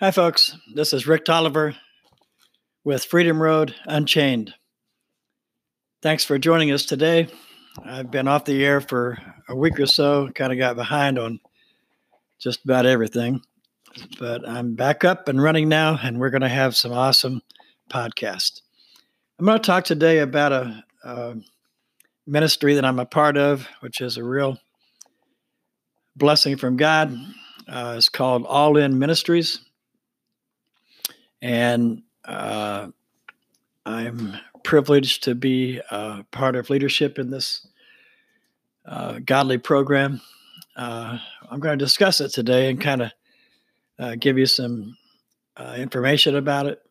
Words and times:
Hi, 0.00 0.10
folks. 0.10 0.56
This 0.74 0.92
is 0.92 1.06
Rick 1.06 1.24
Tolliver 1.24 1.76
with 2.84 3.04
Freedom 3.04 3.40
Road 3.40 3.74
Unchained. 3.84 4.54
Thanks 6.02 6.24
for 6.24 6.38
joining 6.38 6.70
us 6.72 6.84
today. 6.84 7.28
I've 7.84 8.10
been 8.10 8.28
off 8.28 8.44
the 8.44 8.64
air 8.64 8.80
for 8.80 9.18
a 9.48 9.56
week 9.56 9.78
or 9.78 9.86
so, 9.86 10.28
kind 10.34 10.52
of 10.52 10.58
got 10.58 10.76
behind 10.76 11.18
on 11.18 11.40
just 12.38 12.64
about 12.64 12.86
everything, 12.86 13.42
but 14.18 14.46
I'm 14.48 14.74
back 14.74 15.04
up 15.04 15.28
and 15.28 15.42
running 15.42 15.68
now, 15.68 15.98
and 16.02 16.18
we're 16.18 16.30
going 16.30 16.42
to 16.42 16.48
have 16.48 16.76
some 16.76 16.92
awesome 16.92 17.42
podcast. 17.90 18.60
I'm 19.38 19.46
going 19.46 19.58
to 19.58 19.66
talk 19.66 19.84
today 19.84 20.18
about 20.18 20.52
a, 20.52 20.84
a 21.04 21.34
ministry 22.26 22.74
that 22.74 22.84
I'm 22.84 22.98
a 22.98 23.06
part 23.06 23.36
of, 23.36 23.68
which 23.80 24.00
is 24.00 24.16
a 24.16 24.24
real 24.24 24.58
blessing 26.16 26.56
from 26.56 26.76
God. 26.76 27.16
Uh, 27.68 27.94
it's 27.96 28.08
called 28.08 28.46
All 28.46 28.76
In 28.76 28.98
Ministries. 28.98 29.60
And 31.42 32.02
uh, 32.24 32.88
I'm 33.84 34.36
privileged 34.62 35.24
to 35.24 35.34
be 35.34 35.80
uh, 35.90 36.22
part 36.30 36.56
of 36.56 36.70
leadership 36.70 37.18
in 37.18 37.30
this 37.30 37.66
uh, 38.84 39.18
godly 39.24 39.58
program. 39.58 40.20
Uh, 40.76 41.18
I'm 41.50 41.60
going 41.60 41.76
to 41.76 41.84
discuss 41.84 42.20
it 42.20 42.32
today 42.32 42.70
and 42.70 42.80
kind 42.80 43.02
of 43.02 43.10
uh, 43.98 44.14
give 44.18 44.38
you 44.38 44.46
some 44.46 44.96
information 45.76 46.36
about 46.36 46.66
it. 46.66 46.82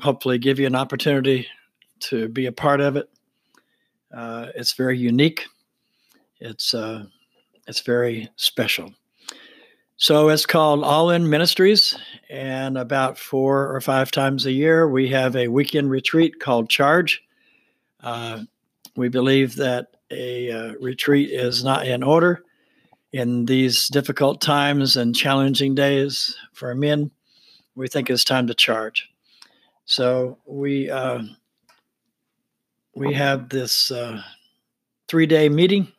hopefully, 0.00 0.38
give 0.38 0.58
you 0.58 0.66
an 0.66 0.74
opportunity 0.74 1.46
to 1.98 2.28
be 2.28 2.46
a 2.46 2.52
part 2.52 2.80
of 2.80 2.96
it. 2.96 3.08
it's 4.12 4.72
very 4.72 4.98
unique. 4.98 5.44
It's 6.40 6.74
it's 7.66 7.80
very 7.80 8.28
special. 8.36 8.92
So 9.98 10.28
it's 10.28 10.44
called 10.44 10.84
All 10.84 11.10
In 11.10 11.30
Ministries, 11.30 11.96
and 12.28 12.76
about 12.76 13.18
four 13.18 13.74
or 13.74 13.80
five 13.80 14.10
times 14.10 14.44
a 14.44 14.52
year, 14.52 14.88
we 14.88 15.08
have 15.08 15.34
a 15.34 15.48
weekend 15.48 15.90
retreat 15.90 16.38
called 16.38 16.68
Charge. 16.68 17.22
Uh, 18.00 18.42
we 18.94 19.08
believe 19.08 19.56
that 19.56 19.96
a 20.10 20.50
uh, 20.50 20.72
retreat 20.80 21.30
is 21.30 21.64
not 21.64 21.86
in 21.86 22.02
order 22.02 22.42
in 23.12 23.46
these 23.46 23.88
difficult 23.88 24.42
times 24.42 24.96
and 24.96 25.16
challenging 25.16 25.74
days 25.74 26.36
for 26.52 26.74
men. 26.74 27.10
We 27.74 27.88
think 27.88 28.10
it's 28.10 28.24
time 28.24 28.46
to 28.48 28.54
charge. 28.54 29.08
So 29.86 30.38
we 30.46 30.90
uh, 30.90 31.22
we 32.94 33.14
have 33.14 33.48
this 33.48 33.90
uh, 33.90 34.22
three 35.08 35.26
day 35.26 35.48
meeting 35.48 35.92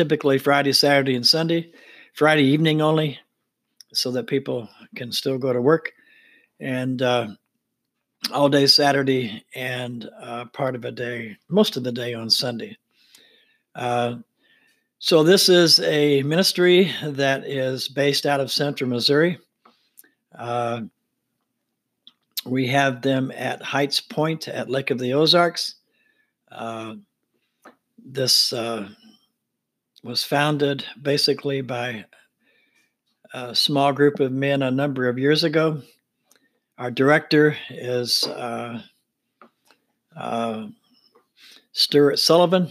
typically 0.00 0.38
Friday, 0.38 0.72
Saturday, 0.72 1.14
and 1.14 1.26
Sunday. 1.26 1.70
Friday 2.14 2.44
evening 2.44 2.80
only, 2.80 3.18
so 3.92 4.10
that 4.10 4.26
people 4.26 4.66
can 4.96 5.12
still 5.12 5.36
go 5.36 5.52
to 5.52 5.60
work, 5.60 5.92
and 6.58 7.02
uh, 7.02 7.28
all 8.32 8.48
day 8.48 8.66
Saturday 8.66 9.44
and 9.54 10.08
uh, 10.18 10.46
part 10.54 10.74
of 10.74 10.86
a 10.86 10.90
day, 10.90 11.36
most 11.50 11.76
of 11.76 11.84
the 11.84 11.92
day 11.92 12.14
on 12.14 12.30
Sunday. 12.30 12.74
Uh, 13.74 14.16
so 15.00 15.22
this 15.22 15.50
is 15.50 15.80
a 15.80 16.22
ministry 16.22 16.90
that 17.04 17.46
is 17.46 17.86
based 17.86 18.24
out 18.24 18.40
of 18.40 18.50
Central 18.50 18.88
Missouri. 18.88 19.36
Uh, 20.34 20.80
we 22.46 22.66
have 22.68 23.02
them 23.02 23.30
at 23.36 23.60
Heights 23.60 24.00
Point 24.00 24.48
at 24.48 24.70
Lake 24.70 24.90
of 24.90 24.98
the 24.98 25.12
Ozarks. 25.12 25.74
Uh, 26.50 26.94
this 28.02 28.54
uh, 28.54 28.88
was 30.02 30.24
founded 30.24 30.84
basically 31.00 31.60
by 31.60 32.04
a 33.32 33.54
small 33.54 33.92
group 33.92 34.20
of 34.20 34.32
men 34.32 34.62
a 34.62 34.70
number 34.70 35.08
of 35.08 35.18
years 35.18 35.44
ago. 35.44 35.82
Our 36.78 36.90
director 36.90 37.56
is 37.68 38.24
uh, 38.24 38.82
uh, 40.16 40.66
Stuart 41.72 42.18
Sullivan. 42.18 42.70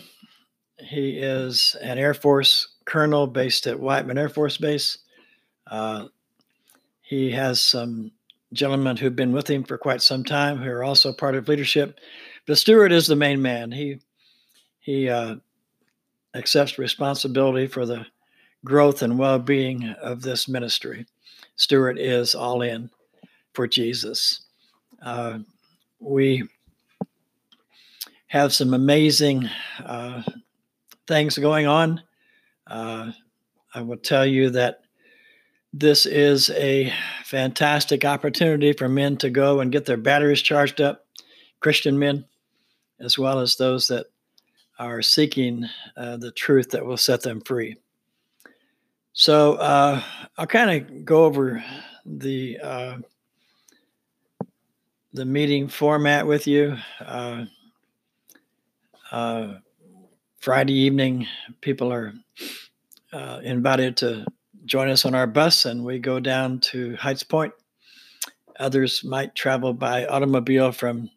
He 0.80 1.20
is 1.20 1.76
an 1.82 1.98
Air 1.98 2.14
Force 2.14 2.68
colonel 2.86 3.28
based 3.28 3.68
at 3.68 3.80
Whiteman 3.80 4.18
Air 4.18 4.30
Force 4.30 4.58
Base. 4.58 4.98
Uh, 5.68 6.06
he 7.02 7.32
has 7.32 7.62
some 7.62 8.12
gentlemen 8.54 8.98
who've 8.98 9.16
been 9.16 9.32
with 9.32 9.48
him 9.48 9.64
for 9.64 9.78
quite 9.78 10.02
some 10.02 10.24
time 10.24 10.58
who 10.58 10.70
are 10.70 10.84
also 10.84 11.14
part 11.14 11.36
of 11.36 11.48
leadership. 11.48 12.00
But 12.48 12.58
Stuart 12.58 12.92
is 12.92 13.08
the 13.08 13.16
main 13.16 13.42
man. 13.42 13.72
He 13.72 14.00
he 14.80 15.10
uh, 15.10 15.36
accepts 16.34 16.78
responsibility 16.78 17.68
for 17.68 17.86
the 17.86 18.06
growth 18.66 19.02
and 19.02 19.18
well 19.18 19.40
being 19.40 19.90
of 20.02 20.22
this 20.22 20.48
ministry. 20.48 21.06
Stuart 21.56 21.98
is 21.98 22.36
all 22.36 22.62
in 22.62 22.90
for 23.54 23.68
Jesus. 23.68 24.42
Uh, 25.02 25.40
we 26.00 26.48
have 28.28 28.54
some 28.54 28.74
amazing 28.74 29.50
uh, 29.84 30.22
things 31.08 31.38
going 31.38 31.68
on. 31.68 32.02
Uh, 32.68 33.12
I 33.74 33.82
will 33.82 33.98
tell 33.98 34.26
you 34.26 34.52
that 34.52 34.82
this 35.74 36.06
is 36.06 36.50
a 36.52 36.94
fantastic 37.24 38.06
opportunity 38.06 38.74
for 38.74 38.90
men 38.90 39.18
to 39.18 39.30
go 39.30 39.60
and 39.60 39.72
get 39.72 39.86
their 39.86 39.98
batteries 39.98 40.42
charged 40.42 40.82
up, 40.82 41.06
Christian 41.60 42.00
men, 42.00 42.26
as 43.00 43.18
well 43.18 43.40
as 43.40 43.56
those 43.56 43.88
that 43.90 44.08
are 44.80 45.02
seeking 45.02 45.66
uh, 45.98 46.18
the 46.18 46.32
truth 46.32 46.70
that 46.72 46.86
will 46.86 46.98
set 46.98 47.22
them 47.22 47.42
free. 47.42 47.76
So 49.14 49.56
uh, 49.56 50.02
I'll 50.38 50.48
kind 50.48 50.82
of 50.82 51.06
go 51.06 51.26
over 51.26 51.64
the 52.06 52.58
uh, 52.60 52.98
the 55.12 55.26
meeting 55.26 55.68
format 55.68 56.26
with 56.26 56.48
you. 56.48 56.78
Uh, 57.04 57.46
uh, 59.12 59.56
Friday 60.38 60.74
evening, 60.74 61.28
people 61.62 61.92
are 61.92 62.14
uh, 63.12 63.42
invited 63.44 63.98
to 63.98 64.26
join 64.66 64.88
us 64.88 65.04
on 65.04 65.16
our 65.16 65.28
bus, 65.28 65.66
and 65.66 65.84
we 65.84 66.00
go 66.00 66.20
down 66.20 66.60
to 66.60 66.96
Heights 66.96 67.24
Point. 67.24 67.52
Others 68.60 69.04
might 69.04 69.36
travel 69.36 69.74
by 69.74 70.06
automobile 70.06 70.72
from 70.72 71.10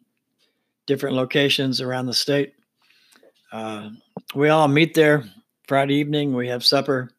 different 0.87 1.15
locations 1.15 1.79
around 1.79 2.07
the 2.07 2.13
state. 2.13 2.53
Uh, 3.53 3.91
we 4.33 4.49
all 4.49 4.67
meet 4.67 4.95
there 4.95 5.23
Friday 5.67 5.93
evening. 5.93 6.33
We 6.33 6.47
have 6.47 6.65
supper. 6.65 7.11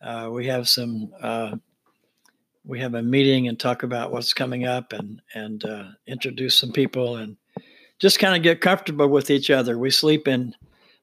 Uh, 0.00 0.30
we 0.32 0.46
have 0.46 0.66
some. 0.66 1.12
Uh, 1.20 1.56
we 2.64 2.80
have 2.80 2.94
a 2.94 3.02
meeting 3.02 3.48
and 3.48 3.60
talk 3.60 3.82
about 3.82 4.12
what's 4.12 4.32
coming 4.32 4.64
up 4.64 4.94
and 4.94 5.20
and 5.34 5.62
uh, 5.66 5.88
introduce 6.06 6.56
some 6.56 6.72
people 6.72 7.16
and 7.16 7.36
just 7.98 8.18
kind 8.18 8.34
of 8.34 8.42
get 8.42 8.62
comfortable 8.62 9.08
with 9.08 9.28
each 9.28 9.50
other. 9.50 9.78
We 9.78 9.90
sleep 9.90 10.26
in 10.26 10.54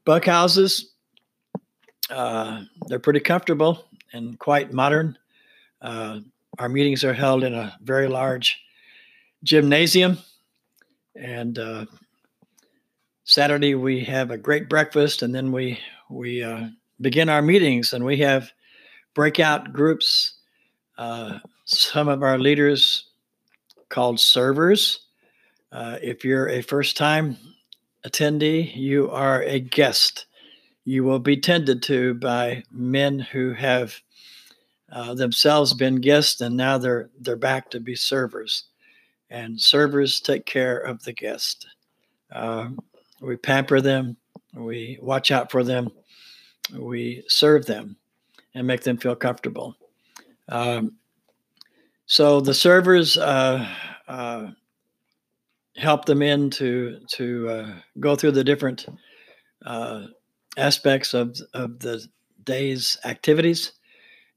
bunk 0.03 0.25
houses. 0.25 0.93
Uh, 2.09 2.63
they're 2.87 2.97
pretty 2.97 3.19
comfortable 3.19 3.85
and 4.13 4.39
quite 4.39 4.73
modern. 4.73 5.15
Uh, 5.79 6.21
our 6.57 6.69
meetings 6.69 7.03
are 7.03 7.13
held 7.13 7.43
in 7.43 7.53
a 7.53 7.77
very 7.83 8.07
large 8.07 8.59
gymnasium, 9.43 10.17
and 11.15 11.59
Saturday 13.29 13.75
we 13.75 14.03
have 14.05 14.31
a 14.31 14.39
great 14.39 14.67
breakfast, 14.67 15.21
and 15.21 15.35
then 15.35 15.51
we 15.51 15.79
we 16.09 16.41
uh, 16.41 16.69
begin 16.99 17.29
our 17.29 17.43
meetings, 17.43 17.93
and 17.93 18.03
we 18.03 18.17
have 18.17 18.51
breakout 19.13 19.71
groups. 19.71 20.33
Uh, 20.97 21.37
some 21.63 22.07
of 22.07 22.23
our 22.23 22.39
leaders 22.39 23.11
called 23.89 24.19
servers. 24.19 25.05
Uh, 25.71 25.99
if 26.01 26.25
you're 26.25 26.49
a 26.49 26.63
first 26.63 26.97
time 26.97 27.37
attendee, 28.03 28.75
you 28.75 29.11
are 29.11 29.43
a 29.43 29.59
guest. 29.59 30.25
You 30.85 31.03
will 31.03 31.19
be 31.19 31.37
tended 31.37 31.83
to 31.83 32.15
by 32.15 32.63
men 32.71 33.19
who 33.19 33.53
have 33.53 33.93
uh, 34.91 35.13
themselves 35.13 35.75
been 35.75 35.97
guests 35.97 36.41
and 36.41 36.57
now 36.57 36.79
they're 36.79 37.11
they're 37.19 37.35
back 37.35 37.69
to 37.69 37.79
be 37.79 37.93
servers. 37.93 38.63
And 39.29 39.61
servers 39.61 40.19
take 40.19 40.47
care 40.47 40.79
of 40.79 41.03
the 41.03 41.13
guest. 41.13 41.67
Uh, 42.31 42.69
we 43.21 43.35
pamper 43.35 43.81
them, 43.81 44.17
we 44.53 44.97
watch 45.01 45.31
out 45.31 45.51
for 45.51 45.63
them, 45.63 45.89
we 46.77 47.23
serve 47.27 47.65
them, 47.65 47.97
and 48.55 48.65
make 48.65 48.81
them 48.81 48.97
feel 48.97 49.15
comfortable. 49.15 49.75
Um, 50.47 50.97
so 52.05 52.41
the 52.41 52.53
servers 52.53 53.17
uh, 53.17 53.67
uh, 54.07 54.47
help 55.77 56.05
them 56.05 56.21
in 56.21 56.49
to 56.51 56.99
to 57.13 57.49
uh, 57.49 57.73
go 57.99 58.15
through 58.15 58.31
the 58.31 58.43
different 58.43 58.87
uh, 59.65 60.05
aspects 60.57 61.13
of 61.13 61.37
of 61.53 61.79
the 61.79 62.05
day's 62.43 62.97
activities, 63.05 63.73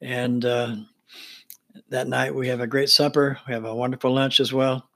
and 0.01 0.45
uh, 0.45 0.77
that 1.89 2.09
night 2.09 2.35
we 2.35 2.49
have 2.49 2.61
a 2.61 2.67
great 2.67 2.91
supper. 2.91 3.39
We 3.47 3.55
have 3.55 3.65
a 3.65 3.75
wonderful 3.75 4.13
lunch 4.13 4.41
as 4.41 4.53
well. 4.53 4.89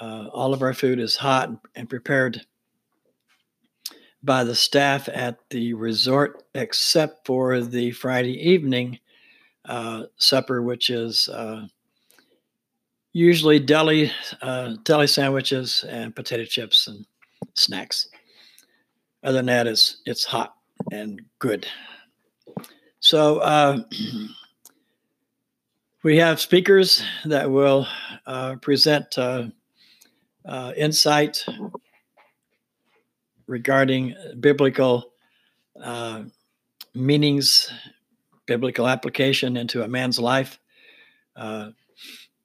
Uh, 0.00 0.28
all 0.32 0.54
of 0.54 0.62
our 0.62 0.74
food 0.74 0.98
is 0.98 1.14
hot 1.14 1.50
and 1.76 1.88
prepared 1.88 2.40
by 4.22 4.44
the 4.44 4.54
staff 4.54 5.08
at 5.12 5.38
the 5.50 5.72
resort, 5.74 6.42
except 6.54 7.26
for 7.26 7.60
the 7.60 7.90
Friday 7.92 8.50
evening 8.50 8.98
uh, 9.64 10.04
supper, 10.16 10.62
which 10.62 10.90
is 10.90 11.28
uh, 11.28 11.66
usually 13.12 13.58
deli 13.58 14.12
uh, 14.42 14.74
deli 14.84 15.06
sandwiches 15.06 15.84
and 15.88 16.14
potato 16.14 16.44
chips 16.44 16.86
and 16.86 17.06
snacks. 17.54 18.08
Other 19.22 19.38
than 19.38 19.46
that, 19.46 19.66
it's 19.66 20.02
it's 20.06 20.24
hot 20.24 20.54
and 20.92 21.22
good. 21.38 21.66
So 23.00 23.38
uh, 23.38 23.82
we 26.02 26.16
have 26.18 26.40
speakers 26.40 27.02
that 27.24 27.50
will 27.50 27.86
uh, 28.26 28.56
present 28.56 29.16
uh, 29.18 29.44
insight 30.76 31.44
regarding 33.50 34.14
biblical 34.38 35.12
uh, 35.82 36.22
meanings, 36.94 37.70
biblical 38.46 38.86
application 38.86 39.56
into 39.56 39.82
a 39.82 39.88
man's 39.88 40.20
life. 40.20 40.58
Uh, 41.34 41.70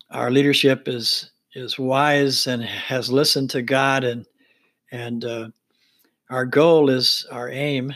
our 0.09 0.31
leadership 0.31 0.87
is 0.87 1.31
is 1.53 1.79
wise 1.79 2.47
and 2.47 2.63
has 2.63 3.11
listened 3.11 3.51
to 3.51 3.61
God, 3.61 4.03
and 4.03 4.25
and 4.91 5.23
uh, 5.23 5.49
our 6.29 6.45
goal 6.45 6.89
is 6.89 7.25
our 7.31 7.49
aim 7.49 7.93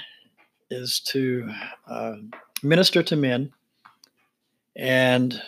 is 0.70 1.00
to 1.00 1.50
uh, 1.88 2.14
minister 2.62 3.02
to 3.02 3.16
men 3.16 3.52
and 4.76 5.42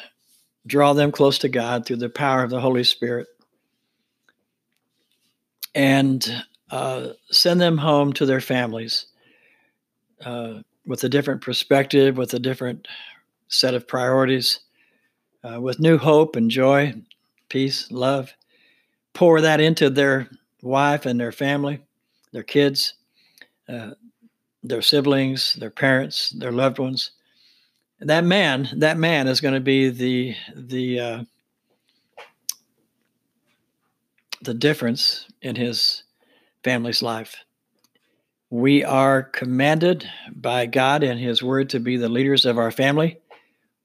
draw 0.66 0.94
them 0.94 1.12
close 1.12 1.38
to 1.38 1.50
God 1.50 1.86
through 1.86 1.98
the 1.98 2.10
power 2.10 2.44
of 2.44 2.50
the 2.50 2.60
Holy 2.60 2.84
Spirit 2.84 3.28
and 5.75 6.44
uh, 6.72 7.10
send 7.30 7.60
them 7.60 7.78
home 7.78 8.14
to 8.14 8.26
their 8.26 8.42
families 8.42 9.08
uh, 10.26 10.62
with 10.86 11.04
a 11.04 11.10
different 11.10 11.42
perspective, 11.42 12.18
with 12.18 12.34
a 12.34 12.40
different 12.40 12.88
set 13.50 13.74
of 13.74 13.88
priorities, 13.88 14.62
uh, 15.44 15.60
with 15.60 15.80
new 15.80 15.98
hope 15.98 16.36
and 16.36 16.50
joy, 16.50 16.94
peace, 17.50 17.92
love. 17.92 18.34
Pour 19.14 19.42
that 19.42 19.60
into 19.60 19.90
their 19.90 20.30
wife 20.62 21.06
and 21.06 21.20
their 21.20 21.34
family, 21.34 21.82
their 22.32 22.44
kids, 22.44 22.94
uh, 23.68 23.92
their 24.64 24.82
siblings, 24.82 25.54
their 25.56 25.70
parents, 25.70 26.30
their 26.30 26.52
loved 26.52 26.80
ones. 26.80 27.12
That 28.00 28.24
man, 28.24 28.70
that 28.78 28.98
man 28.98 29.28
is 29.28 29.42
going 29.42 29.54
to 29.54 29.60
be 29.60 29.90
the 29.90 30.36
the 30.56 31.00
uh, 31.00 31.24
the 34.42 34.54
difference 34.54 35.28
in 35.42 35.56
his 35.56 36.04
family's 36.63 37.02
life. 37.02 37.36
We 38.50 38.84
are 38.84 39.24
commanded 39.24 40.10
by 40.36 40.66
God 40.66 41.04
and 41.04 41.19
His 41.19 41.42
Word 41.42 41.69
to 41.69 41.80
be 41.80 41.98
the 41.98 42.10
leaders 42.10 42.46
of 42.46 42.58
our 42.58 42.72
family. 42.72 43.18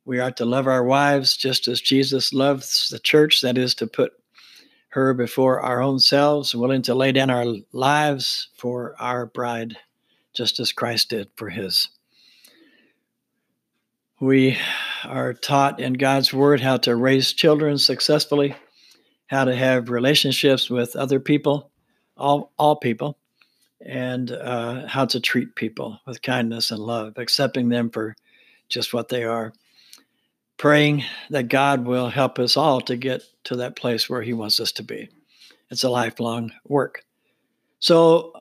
We 0.05 0.19
are 0.19 0.33
to 0.33 0.45
love 0.45 0.67
our 0.67 0.85
wives 0.85 1.37
just 1.37 1.69
as 1.69 1.81
Jesus 1.81 2.33
loves 2.33 2.89
the 2.91 2.99
church, 2.99 3.41
that 3.43 3.59
is, 3.59 3.75
to 3.77 3.87
put 3.87 4.13
her 4.89 5.15
before 5.15 5.61
our 5.61 5.83
own 5.83 5.99
selves, 5.99 6.55
willing 6.55 6.83
to 6.83 6.95
lay 6.95 7.13
down 7.13 7.31
our 7.31 7.47
lives 7.73 8.49
for 8.57 8.95
our 8.99 9.27
bride, 9.27 9.77
just 10.33 10.59
as 10.59 10.73
Christ 10.73 11.11
did 11.11 11.29
for 11.37 11.51
His. 11.51 11.89
We 14.19 14.57
are 15.05 15.35
taught 15.35 15.79
in 15.79 15.93
God's 15.93 16.33
Word 16.33 16.61
how 16.61 16.79
to 16.79 16.97
raise 16.97 17.33
children 17.33 17.79
successfully, 17.79 18.57
how 19.27 19.45
to 19.45 19.55
have 19.55 19.91
relationships 19.91 20.71
with 20.71 20.97
other 20.97 21.21
people, 21.21 21.71
all, 22.17 22.53
all 22.59 22.77
people, 22.77 23.19
and 23.81 24.31
uh, 24.31 24.87
how 24.87 25.05
to 25.05 25.21
treat 25.21 25.55
people 25.55 26.01
with 26.07 26.23
kindness 26.23 26.71
and 26.71 26.81
love, 26.81 27.15
accepting 27.19 27.69
them 27.69 27.91
for 27.91 28.17
just 28.69 28.95
what 28.95 29.09
they 29.09 29.25
are. 29.25 29.53
Praying 30.59 31.05
that 31.31 31.49
God 31.49 31.85
will 31.85 32.09
help 32.09 32.39
us 32.39 32.57
all 32.57 32.81
to 32.83 32.97
get 32.97 33.23
to 33.45 33.57
that 33.57 33.77
place 33.77 34.09
where 34.09 34.23
He 34.23 34.33
wants 34.33 34.59
us 34.59 34.73
to 34.73 34.83
be. 34.83 35.11
It's 35.71 35.85
a 35.85 35.91
lifelong 35.91 36.53
work. 36.67 37.05
So, 37.79 38.33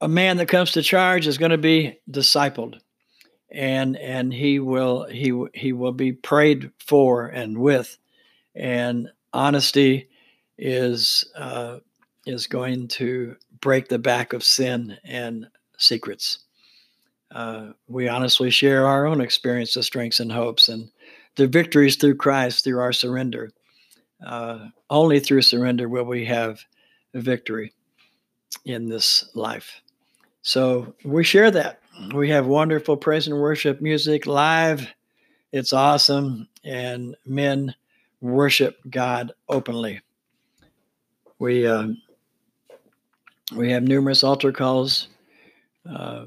a 0.00 0.08
man 0.08 0.36
that 0.38 0.48
comes 0.48 0.72
to 0.72 0.82
charge 0.82 1.26
is 1.26 1.38
going 1.38 1.52
to 1.52 1.58
be 1.58 1.98
discipled, 2.10 2.80
and 3.50 3.96
and 3.96 4.32
he 4.32 4.58
will 4.58 5.04
he 5.04 5.32
he 5.54 5.72
will 5.72 5.92
be 5.92 6.12
prayed 6.12 6.70
for 6.78 7.26
and 7.26 7.56
with, 7.58 7.96
and 8.54 9.10
honesty 9.32 10.08
is 10.58 11.24
uh, 11.36 11.78
is 12.26 12.46
going 12.46 12.88
to 12.88 13.36
break 13.60 13.88
the 13.88 13.98
back 13.98 14.32
of 14.32 14.42
sin 14.44 14.96
and 15.04 15.46
secrets. 15.78 16.40
Uh, 17.34 17.70
we 17.88 18.08
honestly 18.08 18.50
share 18.50 18.86
our 18.86 19.06
own 19.06 19.20
experiences, 19.20 19.76
of 19.76 19.84
strengths, 19.84 20.20
and 20.20 20.30
hopes, 20.30 20.68
and 20.68 20.90
the 21.36 21.46
victories 21.46 21.96
through 21.96 22.14
Christ 22.14 22.64
through 22.64 22.80
our 22.80 22.92
surrender. 22.92 23.50
Uh, 24.24 24.68
only 24.88 25.20
through 25.20 25.42
surrender 25.42 25.88
will 25.88 26.04
we 26.04 26.24
have 26.24 26.60
victory 27.12 27.72
in 28.64 28.88
this 28.88 29.28
life. 29.34 29.80
So 30.42 30.94
we 31.04 31.24
share 31.24 31.50
that. 31.50 31.80
We 32.14 32.28
have 32.30 32.46
wonderful 32.46 32.96
praise 32.96 33.26
and 33.26 33.38
worship 33.38 33.80
music 33.80 34.26
live. 34.26 34.88
It's 35.52 35.72
awesome, 35.72 36.48
and 36.64 37.16
men 37.26 37.74
worship 38.20 38.78
God 38.90 39.32
openly. 39.48 40.00
We 41.38 41.66
uh, 41.66 41.88
we 43.52 43.70
have 43.70 43.82
numerous 43.82 44.24
altar 44.24 44.52
calls 44.52 45.08
uh, 45.88 46.26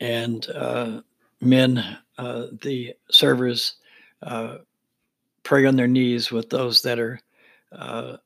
and 0.00 0.48
uh, 0.50 1.00
men, 1.40 1.98
uh, 2.18 2.46
the 2.62 2.94
servers, 3.10 3.74
uh, 4.22 4.58
pray 5.42 5.66
on 5.66 5.76
their 5.76 5.86
knees 5.86 6.30
with 6.30 6.48
those 6.50 6.82
that 6.82 6.98
are 6.98 7.20
uh, 7.72 8.16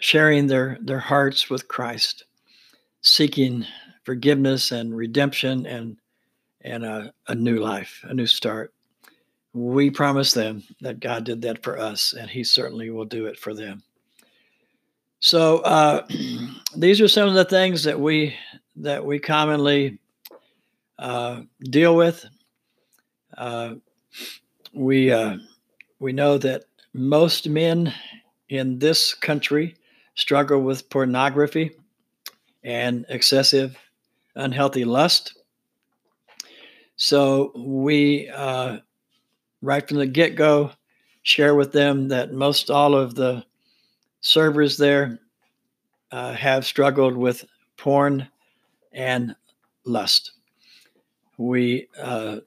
sharing 0.00 0.46
their, 0.46 0.78
their 0.80 0.98
hearts 0.98 1.50
with 1.50 1.68
Christ, 1.68 2.24
seeking 3.02 3.64
forgiveness 4.04 4.72
and 4.72 4.96
redemption 4.96 5.66
and, 5.66 5.96
and 6.62 6.84
a, 6.84 7.12
a 7.28 7.34
new 7.34 7.58
life, 7.58 8.00
a 8.04 8.14
new 8.14 8.26
start. 8.26 8.72
We 9.52 9.90
promise 9.90 10.32
them 10.32 10.62
that 10.80 11.00
God 11.00 11.24
did 11.24 11.40
that 11.42 11.62
for 11.62 11.78
us, 11.78 12.12
and 12.12 12.28
He 12.28 12.44
certainly 12.44 12.90
will 12.90 13.06
do 13.06 13.26
it 13.26 13.38
for 13.38 13.54
them. 13.54 13.82
So 15.20 15.58
uh, 15.58 16.06
these 16.76 17.00
are 17.00 17.08
some 17.08 17.28
of 17.28 17.34
the 17.34 17.44
things 17.44 17.84
that 17.84 17.98
we 17.98 18.34
that 18.76 19.04
we 19.04 19.18
commonly 19.18 19.98
uh, 20.98 21.42
deal 21.60 21.96
with. 21.96 22.24
Uh, 23.36 23.74
we 24.72 25.10
uh, 25.10 25.36
we 25.98 26.12
know 26.12 26.38
that 26.38 26.64
most 26.92 27.48
men 27.48 27.92
in 28.48 28.78
this 28.78 29.14
country 29.14 29.74
struggle 30.14 30.60
with 30.60 30.88
pornography 30.88 31.72
and 32.64 33.04
excessive 33.08 33.76
unhealthy 34.34 34.84
lust. 34.84 35.34
So 36.96 37.52
we, 37.56 38.28
uh, 38.28 38.78
right 39.60 39.86
from 39.86 39.98
the 39.98 40.06
get 40.06 40.34
go, 40.34 40.72
share 41.22 41.54
with 41.54 41.72
them 41.72 42.08
that 42.08 42.32
most 42.32 42.70
all 42.70 42.94
of 42.94 43.14
the 43.14 43.44
servers 44.26 44.76
there 44.76 45.20
uh, 46.10 46.32
have 46.32 46.66
struggled 46.66 47.16
with 47.16 47.44
porn 47.76 48.26
and 48.92 49.36
lust. 49.84 50.32
We 51.38 51.86
uh, 52.02 52.38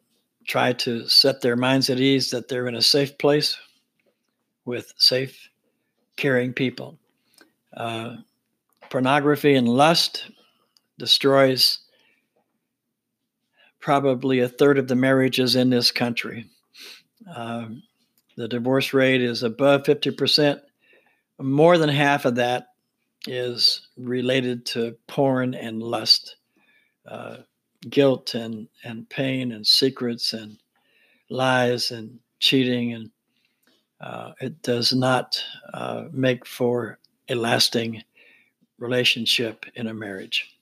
try 0.45 0.73
to 0.73 1.07
set 1.07 1.39
their 1.39 1.55
minds 1.55 1.89
at 1.89 2.01
ease 2.01 2.31
that 2.31 2.49
they're 2.49 2.67
in 2.67 2.75
a 2.75 2.81
safe 2.81 3.17
place 3.17 3.57
with 4.65 4.93
safe, 4.97 5.49
caring 6.17 6.51
people. 6.51 6.97
Uh, 7.77 8.17
pornography 8.89 9.55
and 9.55 9.69
lust 9.69 10.31
destroys 10.97 11.79
probably 13.79 14.39
a 14.41 14.49
third 14.49 14.77
of 14.77 14.89
the 14.89 14.95
marriages 14.95 15.55
in 15.55 15.69
this 15.69 15.91
country. 15.91 16.45
Uh, 17.33 17.67
the 18.35 18.49
divorce 18.49 18.93
rate 18.93 19.21
is 19.21 19.43
above 19.43 19.83
50%. 19.83 20.59
More 21.39 21.77
than 21.77 21.89
half 21.89 22.25
of 22.25 22.35
that 22.35 22.67
is 23.27 23.87
related 23.97 24.65
to 24.65 24.97
porn 25.07 25.53
and 25.53 25.81
lust, 25.81 26.35
uh, 27.07 27.37
guilt 27.89 28.35
and, 28.35 28.67
and 28.83 29.09
pain 29.09 29.51
and 29.51 29.65
secrets 29.65 30.33
and 30.33 30.57
lies 31.29 31.91
and 31.91 32.19
cheating. 32.39 32.93
And 32.93 33.11
uh, 34.01 34.33
it 34.41 34.61
does 34.61 34.93
not 34.93 35.41
uh, 35.73 36.05
make 36.11 36.45
for 36.45 36.99
a 37.29 37.35
lasting 37.35 38.03
relationship 38.77 39.65
in 39.75 39.87
a 39.87 39.93
marriage. 39.93 40.55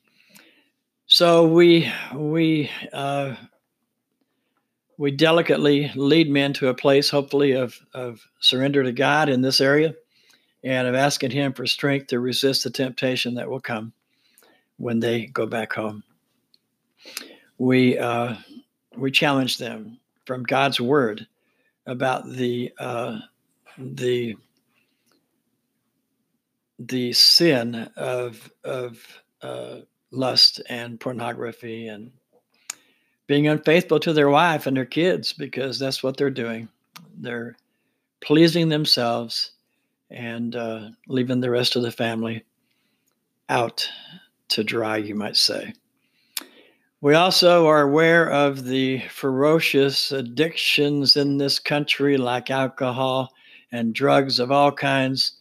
So 1.07 1.47
we 1.47 1.91
we 2.13 2.69
uh, 2.91 3.35
we 4.97 5.11
delicately 5.11 5.91
lead 5.95 6.29
men 6.29 6.53
to 6.53 6.67
a 6.67 6.73
place, 6.73 7.09
hopefully, 7.09 7.53
of 7.53 7.79
of 7.93 8.27
surrender 8.39 8.83
to 8.83 8.91
God 8.91 9.29
in 9.29 9.41
this 9.41 9.61
area 9.61 9.95
and 10.63 10.87
of 10.87 10.95
asking 10.95 11.31
Him 11.31 11.53
for 11.53 11.65
strength 11.65 12.07
to 12.07 12.19
resist 12.19 12.63
the 12.63 12.69
temptation 12.69 13.35
that 13.35 13.49
will 13.49 13.59
come 13.59 13.93
when 14.77 14.99
they 14.99 15.25
go 15.25 15.45
back 15.45 15.73
home. 15.73 16.03
We 17.57 17.97
uh, 17.97 18.35
we 18.95 19.11
challenge 19.11 19.57
them 19.57 19.99
from 20.25 20.43
God's 20.43 20.79
word 20.79 21.27
about 21.85 22.29
the 22.29 22.71
uh, 22.79 23.19
the 23.77 24.35
the 26.79 27.13
sin 27.13 27.89
of 27.95 28.51
of 28.63 29.23
uh, 29.41 29.79
lust 30.11 30.61
and 30.69 30.99
pornography 30.99 31.87
and 31.87 32.11
being 33.27 33.47
unfaithful 33.47 33.99
to 33.99 34.13
their 34.13 34.29
wife 34.29 34.67
and 34.67 34.77
their 34.77 34.85
kids 34.85 35.33
because 35.33 35.79
that's 35.79 36.01
what 36.01 36.17
they're 36.17 36.29
doing. 36.29 36.69
They're 37.17 37.57
pleasing 38.21 38.69
themselves 38.69 39.51
and 40.09 40.55
uh, 40.55 40.89
leaving 41.07 41.41
the 41.41 41.49
rest 41.49 41.75
of 41.75 41.83
the 41.83 41.91
family 41.91 42.43
out 43.49 43.89
to 44.49 44.63
dry, 44.63 44.97
you 44.97 45.15
might 45.15 45.35
say. 45.35 45.73
We 47.01 47.13
also 47.13 47.67
are 47.67 47.81
aware 47.81 48.29
of 48.31 48.65
the 48.65 48.99
ferocious 49.09 50.11
addictions 50.11 51.15
in 51.15 51.37
this 51.37 51.59
country, 51.59 52.17
like 52.17 52.49
alcohol 52.49 53.33
and 53.71 53.93
drugs 53.93 54.39
of 54.39 54.51
all 54.51 54.71
kinds. 54.71 55.33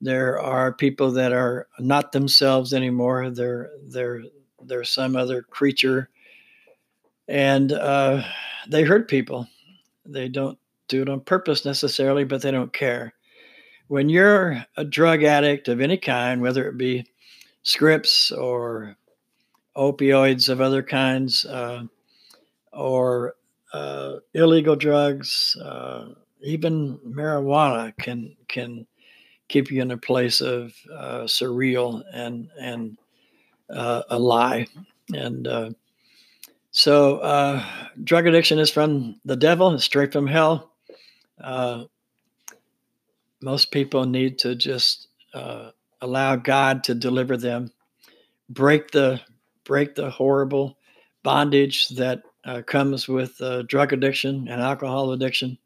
There 0.00 0.38
are 0.38 0.72
people 0.72 1.10
that 1.12 1.32
are 1.32 1.66
not 1.78 2.12
themselves 2.12 2.74
anymore. 2.74 3.30
They're 3.30 3.70
they're 3.88 4.22
they're 4.62 4.84
some 4.84 5.16
other 5.16 5.42
creature, 5.42 6.10
and 7.26 7.72
uh, 7.72 8.22
they 8.68 8.82
hurt 8.82 9.08
people. 9.08 9.48
They 10.04 10.28
don't 10.28 10.58
do 10.88 11.02
it 11.02 11.08
on 11.08 11.20
purpose 11.20 11.64
necessarily, 11.64 12.24
but 12.24 12.42
they 12.42 12.50
don't 12.50 12.72
care. 12.72 13.14
When 13.88 14.10
you're 14.10 14.64
a 14.76 14.84
drug 14.84 15.22
addict 15.24 15.68
of 15.68 15.80
any 15.80 15.96
kind, 15.96 16.42
whether 16.42 16.68
it 16.68 16.76
be 16.76 17.06
scripts 17.62 18.30
or 18.30 18.96
opioids 19.74 20.50
of 20.50 20.60
other 20.60 20.82
kinds, 20.82 21.46
uh, 21.46 21.84
or 22.72 23.34
uh, 23.72 24.16
illegal 24.34 24.76
drugs, 24.76 25.56
uh, 25.56 26.10
even 26.42 26.98
marijuana 26.98 27.96
can 27.96 28.36
can 28.46 28.86
keep 29.48 29.70
you 29.70 29.80
in 29.80 29.90
a 29.90 29.96
place 29.96 30.42
of 30.42 30.74
uh, 30.94 31.22
surreal 31.22 32.02
and 32.12 32.50
and 32.60 32.98
uh, 33.70 34.02
a 34.10 34.18
lie. 34.18 34.66
And 35.14 35.48
uh, 35.48 35.70
so, 36.70 37.62
drug 38.04 38.26
addiction 38.26 38.58
is 38.58 38.70
from 38.70 39.18
the 39.24 39.36
devil, 39.36 39.78
straight 39.78 40.12
from 40.12 40.26
hell. 40.26 40.70
Most 43.40 43.70
people 43.70 44.04
need 44.04 44.38
to 44.40 44.54
just 44.54 45.08
allow 46.00 46.36
God 46.36 46.84
to 46.84 46.94
deliver 46.94 47.36
them, 47.36 47.70
break 48.48 48.90
the 48.90 49.20
break 49.64 49.94
the 49.94 50.10
horrible 50.10 50.78
bondage 51.22 51.88
that 51.90 52.22
uh, 52.44 52.62
comes 52.62 53.06
with 53.06 53.38
uh, 53.40 53.62
drug 53.62 53.92
addiction 53.92 54.48
and 54.48 54.62
alcohol 54.62 55.12
addiction, 55.12 55.58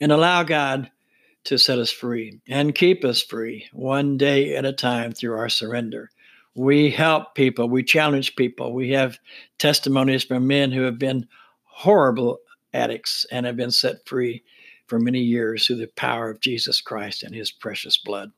and 0.00 0.10
allow 0.10 0.42
God 0.42 0.90
to 1.44 1.58
set 1.58 1.78
us 1.78 1.90
free 1.90 2.40
and 2.48 2.74
keep 2.74 3.04
us 3.04 3.22
free 3.22 3.68
one 3.72 4.16
day 4.16 4.56
at 4.56 4.64
a 4.64 4.72
time 4.72 5.12
through 5.12 5.36
our 5.36 5.48
surrender. 5.48 6.10
We 6.56 6.90
help 6.90 7.34
people, 7.34 7.68
we 7.68 7.82
challenge 7.82 8.36
people. 8.36 8.72
We 8.72 8.90
have 8.90 9.18
testimonies 9.58 10.24
from 10.24 10.46
men 10.46 10.72
who 10.72 10.82
have 10.82 10.98
been 10.98 11.28
horrible 11.64 12.38
addicts 12.72 13.26
and 13.30 13.44
have 13.44 13.56
been 13.56 13.70
set 13.70 14.06
free 14.06 14.42
for 14.86 14.98
many 14.98 15.20
years 15.20 15.66
through 15.66 15.76
the 15.76 15.86
power 15.88 16.30
of 16.30 16.40
Jesus 16.40 16.80
Christ 16.80 17.22
and 17.22 17.34
his 17.34 17.50
precious 17.50 17.96
blood. 17.96 18.30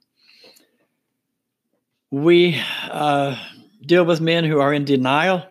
We 2.11 2.61
uh, 2.91 3.37
deal 3.85 4.05
with 4.05 4.21
men 4.21 4.45
who 4.45 4.61
are 4.61 4.73
in 4.73 4.85
denial 4.85 5.45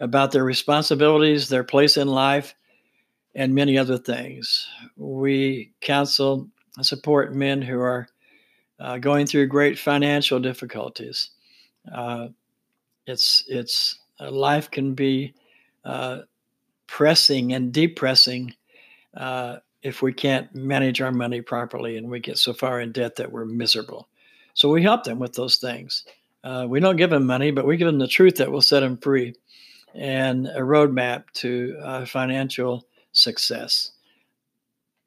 about 0.00 0.32
their 0.32 0.44
responsibilities, 0.44 1.48
their 1.48 1.64
place 1.64 1.96
in 1.96 2.08
life, 2.08 2.54
and 3.34 3.54
many 3.54 3.76
other 3.76 3.98
things. 3.98 4.68
We 4.96 5.72
counsel 5.80 6.48
and 6.76 6.86
support 6.86 7.34
men 7.34 7.62
who 7.62 7.80
are 7.80 8.08
uh, 8.78 8.98
going 8.98 9.26
through 9.26 9.46
great 9.48 9.78
financial 9.78 10.40
difficulties. 10.40 11.30
Uh, 11.92 12.28
it's 13.06 13.44
it's 13.48 13.98
uh, 14.20 14.30
life 14.30 14.70
can 14.70 14.94
be 14.94 15.34
uh, 15.84 16.20
pressing 16.86 17.52
and 17.52 17.72
depressing 17.72 18.54
uh, 19.16 19.56
if 19.84 20.00
we 20.00 20.12
can't 20.12 20.52
manage 20.54 21.00
our 21.02 21.12
money 21.12 21.42
properly 21.42 21.96
and 21.98 22.10
we 22.10 22.18
get 22.18 22.38
so 22.38 22.54
far 22.54 22.80
in 22.80 22.90
debt 22.90 23.16
that 23.16 23.30
we're 23.30 23.44
miserable. 23.44 24.08
So 24.54 24.70
we 24.70 24.82
help 24.82 25.04
them 25.04 25.18
with 25.18 25.34
those 25.34 25.56
things. 25.56 26.04
Uh, 26.42 26.66
we 26.68 26.80
don't 26.80 26.96
give 26.96 27.10
them 27.10 27.26
money, 27.26 27.50
but 27.50 27.66
we 27.66 27.76
give 27.76 27.86
them 27.86 27.98
the 27.98 28.08
truth 28.08 28.36
that 28.36 28.50
will 28.50 28.62
set 28.62 28.80
them 28.80 28.96
free 28.96 29.34
and 29.94 30.46
a 30.48 30.60
roadmap 30.60 31.24
to 31.34 31.78
uh, 31.82 32.06
financial 32.06 32.86
success 33.12 33.92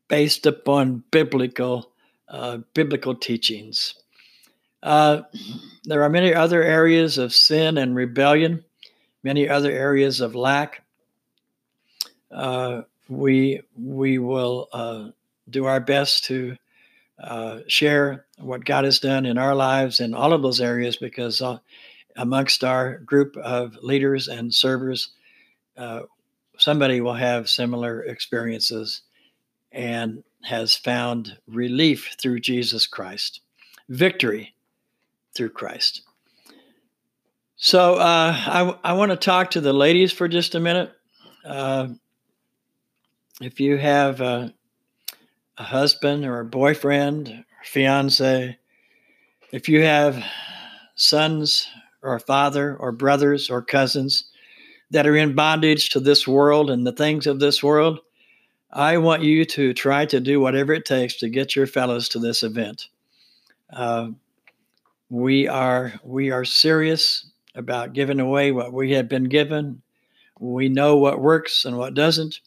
based 0.08 0.46
upon 0.46 1.04
biblical 1.12 1.92
uh, 2.30 2.58
biblical 2.74 3.16
teachings. 3.16 3.96
Uh, 4.84 5.22
there 5.86 6.04
are 6.04 6.10
many 6.10 6.34
other 6.34 6.62
areas 6.62 7.18
of 7.18 7.34
sin 7.34 7.78
and 7.78 7.96
rebellion, 7.96 8.64
many 9.24 9.48
other 9.48 9.72
areas 9.72 10.22
of 10.22 10.36
lack. 10.36 10.84
Uh, 13.10 13.14
we 13.14 13.62
we 13.76 14.20
will 14.20 14.70
uh, 14.74 15.10
do 15.50 15.66
our 15.66 15.80
best 15.80 16.26
to 16.26 16.58
uh, 17.22 17.60
share 17.68 18.26
what 18.38 18.66
God 18.66 18.84
has 18.84 19.00
done 19.00 19.26
in 19.26 19.38
our 19.38 19.56
lives 19.56 20.00
in 20.00 20.14
all 20.14 20.34
of 20.34 20.42
those 20.42 20.62
areas 20.62 20.98
because 20.98 21.42
uh, 21.42 21.58
amongst 22.16 22.64
our 22.64 23.00
group 23.00 23.36
of 23.38 23.78
leaders 23.82 24.28
and 24.28 24.54
servers, 24.54 25.12
uh, 25.78 26.02
somebody 26.58 27.02
will 27.02 27.14
have 27.14 27.50
similar 27.50 28.04
experiences 28.04 29.02
and 29.72 30.24
has 30.44 30.76
found 30.76 31.38
relief 31.48 32.16
through 32.20 32.40
Jesus 32.40 32.88
Christ, 32.88 33.42
victory 33.90 34.54
through 35.36 35.50
Christ. 35.50 36.04
So 37.56 37.96
uh, 37.96 38.34
I, 38.36 38.92
I 38.92 38.94
want 38.94 39.12
to 39.12 39.18
talk 39.18 39.52
to 39.52 39.62
the 39.62 39.74
ladies 39.74 40.12
for 40.12 40.28
just 40.28 40.54
a 40.54 40.60
minute. 40.60 40.92
If 43.39 43.60
you 43.60 43.77
have 43.77 44.20
a 44.20 44.51
husband 45.58 46.25
or 46.25 46.39
a 46.39 46.46
boyfriend, 46.46 47.29
or 47.29 47.63
fiance, 47.63 48.58
if 49.51 49.70
you 49.70 49.84
have 49.84 50.24
sons 50.96 51.67
or 52.01 52.15
a 52.15 52.20
father 52.20 52.75
or 52.77 52.91
brothers 52.91 53.51
or 53.51 53.62
cousins 53.62 54.27
that 54.89 55.06
are 55.06 55.15
in 55.15 55.36
bondage 55.36 55.89
to 55.89 56.00
this 56.00 56.27
world 56.27 56.72
and 56.72 56.86
the 56.86 56.91
things 56.91 57.27
of 57.27 57.39
this 57.39 57.62
world, 57.62 58.00
I 58.72 58.98
want 58.98 59.22
you 59.22 59.46
to 59.46 59.72
try 59.72 60.08
to 60.08 60.20
do 60.20 60.39
whatever 60.39 60.74
it 60.74 60.86
takes 60.86 61.17
to 61.17 61.29
get 61.29 61.56
your 61.56 61.67
fellows 61.67 62.10
to 62.10 62.20
this 62.20 62.41
event. 62.41 62.88
Uh, 63.72 64.10
we 65.10 65.48
are 65.48 65.94
we 66.03 66.32
are 66.32 66.44
serious 66.44 67.29
about 67.53 67.94
giving 67.94 68.20
away 68.20 68.51
what 68.51 68.74
we 68.74 68.94
have 68.94 69.08
been 69.08 69.25
given. 69.25 69.84
We 70.39 70.70
know 70.70 70.98
what 70.98 71.22
works 71.22 71.65
and 71.65 71.77
what 71.77 71.94
doesn't 71.94 72.39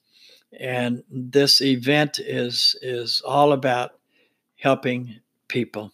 and 0.59 1.03
this 1.11 1.61
event 1.61 2.19
is 2.19 2.77
is 2.83 3.23
all 3.25 3.53
about 3.53 3.93
helping 4.57 5.17
people. 5.49 5.93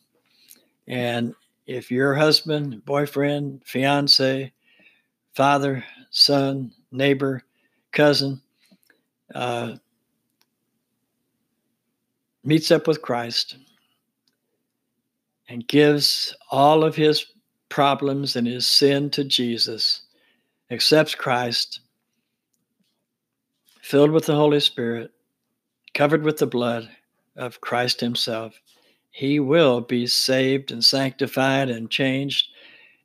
And 0.89 1.35
if 1.67 1.91
your 1.91 2.15
husband 2.15 2.85
boyfriend 2.85 3.61
fiance 3.65 4.53
father 5.35 5.85
son 6.11 6.73
neighbor 6.93 7.43
cousin 7.93 8.41
uh, 9.35 9.75
meets 12.45 12.71
up 12.71 12.87
with 12.87 13.03
christ 13.03 13.57
and 15.49 15.67
gives 15.67 16.35
all 16.51 16.85
of 16.85 16.95
his 16.95 17.27
problems 17.69 18.37
and 18.37 18.47
his 18.47 18.67
sin 18.67 19.11
to 19.11 19.25
jesus 19.25 20.03
accepts 20.71 21.15
christ 21.15 21.81
filled 23.87 24.11
with 24.11 24.27
the 24.27 24.35
Holy 24.35 24.59
Spirit, 24.59 25.13
covered 25.95 26.25
with 26.25 26.39
the 26.39 26.47
blood 26.47 26.91
of 27.37 27.61
Christ 27.61 28.01
Himself, 28.01 28.61
he 29.13 29.39
will 29.39 29.81
be 29.81 30.09
saved 30.09 30.73
and 30.73 30.85
sanctified 30.85 31.71
and 31.71 31.89
changed, 31.89 32.49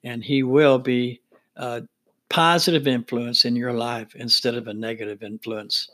and 0.04 0.24
he 0.24 0.42
will 0.42 0.80
be 0.80 1.22
a 1.56 1.84
positive 2.30 2.88
influence 2.88 3.46
in 3.46 3.56
your 3.56 3.74
life 3.74 4.16
instead 4.16 4.56
of 4.56 4.68
a 4.68 4.74
negative 4.74 5.22
influence, 5.22 5.88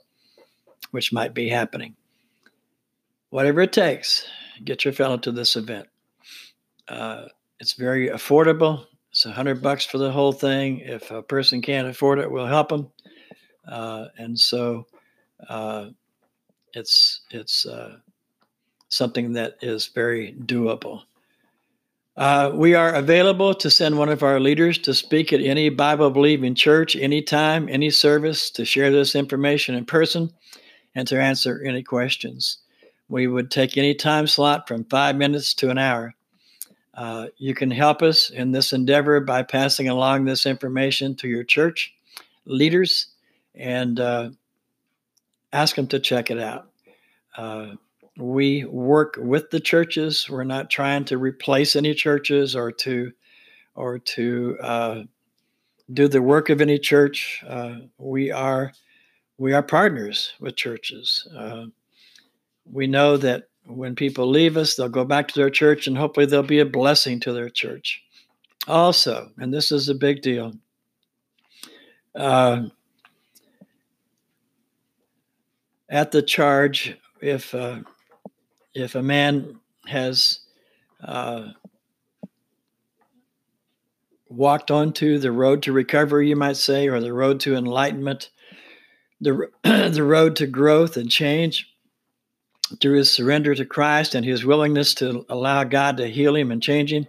which 0.92 1.12
might 1.12 1.34
be 1.34 1.50
happening. 1.50 1.94
Whatever 3.30 3.60
it 3.60 3.74
takes, 3.74 4.26
get 4.64 4.86
your 4.86 4.94
fellow 4.94 5.18
to 5.18 5.34
this 5.34 5.58
event. 5.58 5.88
Uh, 6.88 7.26
it's 7.60 7.74
very 7.74 8.08
affordable. 8.08 8.86
It's 9.12 9.26
a 9.26 9.32
hundred 9.34 9.62
bucks 9.62 9.86
for 9.86 9.98
the 9.98 10.14
whole 10.14 10.32
thing. 10.32 10.80
If 10.80 11.12
a 11.12 11.22
person 11.22 11.62
can't 11.62 11.90
afford 11.90 12.20
it, 12.20 12.32
we'll 12.32 12.46
help 12.46 12.70
them. 12.70 12.90
Uh, 13.68 14.08
and 14.18 14.40
so 14.40 14.88
uh, 15.50 15.88
it's 16.74 17.22
it's 17.32 17.66
uh, 17.66 17.98
something 18.90 19.34
that 19.34 19.58
is 19.62 19.88
very 19.88 20.34
doable. 20.34 21.04
Uh, 22.16 22.52
we 22.56 22.74
are 22.74 22.96
available 22.96 23.54
to 23.54 23.70
send 23.70 23.96
one 23.96 24.10
of 24.10 24.24
our 24.24 24.40
leaders 24.40 24.80
to 24.80 24.94
speak 24.94 25.32
at 25.32 25.42
any 25.42 25.70
Bible 25.70 26.10
believing 26.10 26.56
church, 26.56 26.96
anytime, 26.96 27.70
any 27.70 27.92
service, 27.92 28.50
to 28.50 28.66
share 28.66 28.92
this 28.92 29.14
information 29.14 29.76
in 29.76 29.86
person 29.86 30.34
and 30.96 31.08
to 31.08 31.22
answer 31.22 31.62
any 31.64 31.84
questions. 31.84 32.58
We 33.08 33.28
would 33.28 33.52
take 33.52 33.78
any 33.78 33.94
time 33.94 34.26
slot 34.26 34.68
from 34.68 34.84
five 34.86 35.16
minutes 35.16 35.54
to 35.56 35.70
an 35.70 35.78
hour. 35.78 36.16
Uh, 36.96 37.28
you 37.38 37.54
can 37.54 37.70
help 37.70 38.02
us 38.02 38.32
in 38.32 38.52
this 38.52 38.74
endeavor 38.74 39.20
by 39.20 39.44
passing 39.44 39.88
along 39.88 40.26
this 40.26 40.48
information 40.48 41.16
to 41.18 41.28
your 41.28 41.44
church 41.44 41.94
leaders 42.46 43.10
and 43.58 44.00
uh, 44.00 44.30
ask 45.54 45.76
them 45.76 45.88
to 45.88 46.00
check 46.00 46.32
it 46.32 46.40
out. 46.40 46.70
Uh, 47.36 47.76
we 48.18 48.66
work 48.66 49.18
with 49.20 49.50
the 49.52 49.60
churches. 49.60 50.28
We're 50.30 50.44
not 50.44 50.70
trying 50.70 51.06
to 51.06 51.18
replace 51.18 51.76
any 51.76 51.94
churches 51.94 52.56
or 52.56 52.72
to 52.72 53.12
or 53.76 54.00
to 54.00 54.58
uh, 54.60 55.04
do 55.94 56.08
the 56.08 56.22
work 56.22 56.50
of 56.50 56.62
any 56.62 56.80
church. 56.80 57.44
Uh, 57.48 57.76
we 57.98 58.32
are 58.32 58.74
we 59.38 59.54
are 59.54 59.64
partners 59.64 60.34
with 60.40 60.56
churches. 60.56 61.28
Uh, 61.36 61.66
we 62.66 62.88
know 62.88 63.18
that 63.18 63.50
when 63.66 63.96
people 63.96 64.28
leave 64.28 64.58
us, 64.58 64.76
they'll 64.76 64.90
go 64.90 65.06
back 65.06 65.28
to 65.28 65.40
their 65.40 65.50
church, 65.50 65.88
and 65.88 65.98
hopefully 65.98 66.26
they'll 66.26 66.42
be 66.42 66.60
a 66.60 66.66
blessing 66.66 67.20
to 67.20 67.34
their 67.34 67.50
church. 67.50 68.02
Also, 68.68 69.30
and 69.38 69.54
this 69.54 69.72
is 69.72 69.90
a 69.90 69.96
big 69.96 70.22
deal. 70.22 70.54
Uh, 72.16 72.64
at 75.90 76.12
the 76.12 76.22
charge, 76.22 76.98
if 77.22 77.54
uh, 77.56 77.80
if 78.74 78.96
a 78.96 79.02
man 79.02 79.60
has 79.88 80.40
uh, 81.04 81.48
walked 84.30 84.72
onto 84.72 85.18
the 85.18 85.32
road 85.32 85.64
to 85.64 85.72
recovery, 85.72 86.30
you 86.30 86.36
might 86.36 86.58
say, 86.58 86.88
or 86.88 87.00
the 87.00 87.14
road 87.14 87.40
to 87.42 87.56
enlightenment, 87.56 88.30
the, 89.22 89.50
the 89.64 90.04
road 90.04 90.36
to 90.36 90.48
growth 90.48 90.98
and 90.98 91.10
change 91.10 91.74
through 92.82 92.98
his 92.98 93.12
surrender 93.12 93.56
to 93.56 93.66
Christ 93.66 94.14
and 94.14 94.26
his 94.26 94.46
willingness 94.46 94.94
to 94.96 95.26
allow 95.30 95.64
God 95.64 95.98
to 95.98 96.08
heal 96.08 96.36
him 96.36 96.52
and 96.52 96.62
change 96.62 96.92
him. 96.92 97.08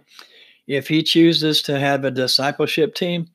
If 0.67 0.87
he 0.87 1.03
chooses 1.03 1.61
to 1.63 1.79
have 1.79 2.05
a 2.05 2.11
discipleship 2.11 2.95
team 2.95 3.27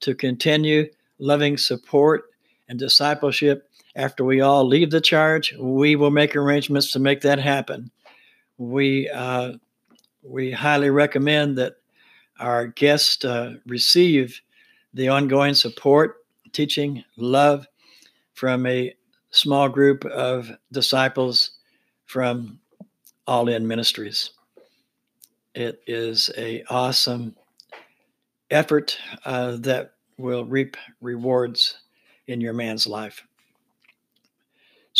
to 0.00 0.14
continue 0.14 0.88
loving 1.18 1.56
support 1.56 2.30
and 2.68 2.78
discipleship, 2.78 3.68
after 3.96 4.24
we 4.24 4.40
all 4.40 4.66
leave 4.66 4.90
the 4.90 5.00
charge, 5.00 5.54
we 5.58 5.96
will 5.96 6.10
make 6.10 6.34
arrangements 6.34 6.90
to 6.92 6.98
make 6.98 7.20
that 7.22 7.38
happen. 7.38 7.90
We 8.58 9.08
uh, 9.08 9.52
we 10.22 10.50
highly 10.50 10.90
recommend 10.90 11.58
that 11.58 11.74
our 12.40 12.66
guests 12.66 13.24
uh, 13.24 13.54
receive 13.66 14.40
the 14.94 15.08
ongoing 15.08 15.54
support, 15.54 16.16
teaching, 16.52 17.04
love 17.16 17.66
from 18.32 18.66
a 18.66 18.94
small 19.30 19.68
group 19.68 20.04
of 20.06 20.50
disciples 20.72 21.52
from 22.06 22.58
All 23.26 23.48
In 23.48 23.66
Ministries. 23.66 24.30
It 25.54 25.80
is 25.86 26.30
a 26.36 26.64
awesome 26.68 27.36
effort 28.50 28.98
uh, 29.24 29.56
that 29.58 29.94
will 30.16 30.44
reap 30.44 30.76
rewards 31.00 31.76
in 32.26 32.40
your 32.40 32.52
man's 32.52 32.86
life. 32.86 33.22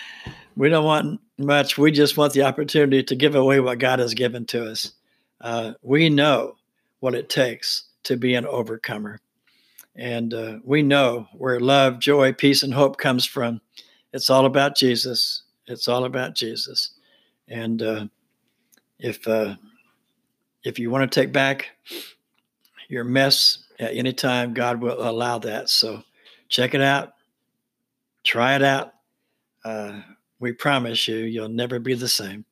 we 0.59 0.69
don't 0.69 0.85
want 0.85 1.21
much. 1.39 1.79
We 1.79 1.93
just 1.93 2.17
want 2.17 2.33
the 2.33 2.43
opportunity 2.43 3.05
to 3.05 3.15
give 3.15 3.37
away 3.37 3.61
what 3.61 3.79
God 3.79 4.01
has 4.01 4.13
given 4.13 4.45
to 4.47 4.69
us. 4.69 4.91
Uh, 5.41 5.75
we 5.83 6.11
know 6.11 6.57
what 6.99 7.15
it 7.15 7.29
takes 7.29 7.85
to 8.03 8.17
be 8.17 8.35
an 8.35 8.45
overcomer. 8.45 9.21
And 9.95 10.35
uh, 10.35 10.59
we 10.65 10.83
know 10.83 11.29
where 11.33 11.61
love, 11.61 12.01
joy, 12.01 12.33
peace, 12.33 12.65
and 12.65 12.75
hope 12.75 12.99
comes 12.99 13.25
from. 13.25 13.61
It's 14.13 14.31
all 14.31 14.47
about 14.47 14.77
Jesus. 14.77 15.43
It's 15.69 15.87
all 15.87 16.05
about 16.05 16.35
Jesus. 16.35 16.91
And 17.47 17.81
uh, 17.81 18.07
if 18.99 19.29
uh, 19.29 19.55
if 20.65 20.81
you 20.81 20.91
want 20.91 21.11
to 21.11 21.21
take 21.21 21.33
back 21.33 21.69
your 22.89 23.05
mess 23.05 23.59
at 23.79 23.95
any 23.95 24.13
time, 24.13 24.55
God 24.55 24.83
will 24.83 25.09
allow 25.09 25.39
that. 25.39 25.71
So 25.71 26.03
check 26.49 26.75
it 26.75 26.81
out, 26.81 27.13
try 28.25 28.57
it 28.57 28.63
out. 28.63 28.95
Uh, 29.65 30.01
we 30.41 30.53
promise 30.53 31.09
you, 31.09 31.17
you'll 31.17 31.49
never 31.49 31.79
be 31.79 31.95
the 31.95 32.09
same. 32.09 32.45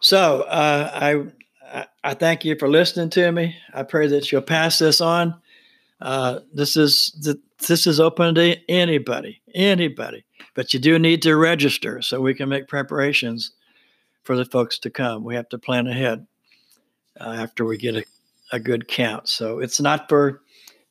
So 0.00 0.42
uh, 0.42 0.90
I, 1.72 1.86
I 2.02 2.14
thank 2.14 2.44
you 2.44 2.56
for 2.58 2.68
listening 2.68 3.10
to 3.10 3.30
me. 3.32 3.56
I 3.72 3.82
pray 3.82 4.08
that 4.08 4.30
you'll 4.30 4.42
pass 4.42 4.78
this 4.78 5.00
on. 5.00 5.34
Uh, 6.00 6.40
this 6.52 6.76
is 6.76 7.12
this 7.68 7.86
is 7.86 8.00
open 8.00 8.34
to 8.34 8.56
anybody, 8.68 9.40
anybody. 9.54 10.24
But 10.54 10.74
you 10.74 10.80
do 10.80 10.98
need 10.98 11.22
to 11.22 11.36
register 11.36 12.02
so 12.02 12.20
we 12.20 12.34
can 12.34 12.48
make 12.48 12.66
preparations 12.66 13.52
for 14.24 14.36
the 14.36 14.44
folks 14.44 14.78
to 14.80 14.90
come. 14.90 15.22
We 15.22 15.36
have 15.36 15.48
to 15.50 15.58
plan 15.58 15.86
ahead 15.86 16.26
uh, 17.20 17.36
after 17.38 17.64
we 17.64 17.76
get 17.76 17.94
a, 17.94 18.04
a 18.50 18.58
good 18.58 18.88
count. 18.88 19.28
So 19.28 19.60
it's 19.60 19.80
not 19.80 20.08
for 20.08 20.42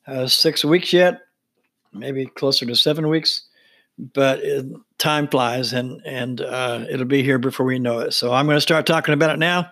uh, 0.06 0.26
six 0.26 0.64
weeks 0.64 0.94
yet, 0.94 1.20
maybe 1.92 2.24
closer 2.24 2.64
to 2.64 2.74
seven 2.74 3.08
weeks 3.08 3.42
but 3.98 4.40
it, 4.40 4.66
time 5.02 5.26
flies 5.28 5.72
and 5.72 6.00
and 6.06 6.40
uh, 6.40 6.84
it'll 6.88 7.04
be 7.04 7.22
here 7.22 7.38
before 7.38 7.66
we 7.66 7.78
know 7.78 7.98
it. 7.98 8.12
So 8.12 8.32
I'm 8.32 8.46
going 8.46 8.56
to 8.56 8.60
start 8.60 8.86
talking 8.86 9.12
about 9.12 9.30
it 9.30 9.38
now. 9.38 9.70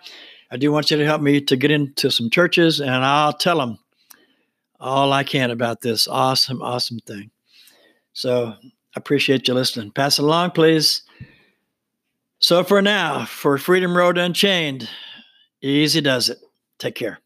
I 0.51 0.57
do 0.57 0.71
want 0.71 0.91
you 0.91 0.97
to 0.97 1.05
help 1.05 1.21
me 1.21 1.39
to 1.41 1.55
get 1.55 1.71
into 1.71 2.11
some 2.11 2.29
churches, 2.29 2.81
and 2.81 2.91
I'll 2.91 3.33
tell 3.33 3.57
them 3.57 3.79
all 4.79 5.13
I 5.13 5.23
can 5.23 5.49
about 5.49 5.81
this 5.81 6.07
awesome, 6.07 6.61
awesome 6.61 6.99
thing. 6.99 7.31
So 8.13 8.47
I 8.47 8.69
appreciate 8.95 9.47
you 9.47 9.53
listening. 9.53 9.91
Pass 9.91 10.19
it 10.19 10.23
along, 10.23 10.51
please. 10.51 11.03
So 12.39 12.63
for 12.63 12.81
now, 12.81 13.23
for 13.25 13.57
Freedom 13.57 13.95
Road 13.95 14.17
Unchained, 14.17 14.89
easy 15.61 16.01
does 16.01 16.29
it. 16.29 16.39
Take 16.79 16.95
care. 16.95 17.19